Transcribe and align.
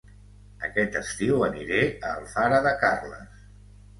Aquest 0.67 0.95
estiu 1.01 1.43
aniré 1.49 1.83
a 2.09 2.13
Alfara 2.13 2.61
de 2.69 2.75
Carles 2.85 3.47